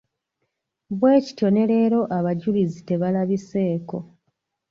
[0.97, 3.97] Bwekityo ne leero abajulizi tebalabiseeko.